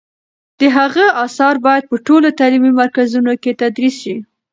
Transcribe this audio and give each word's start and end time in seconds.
د 0.59 0.61
هغه 0.77 1.05
آثار 1.25 1.55
باید 1.65 1.83
په 1.91 1.95
ټولو 2.07 2.27
تعلیمي 2.39 2.71
مرکزونو 2.81 3.31
کې 3.41 3.57
تدریس 3.61 3.95
شي. 4.03 4.15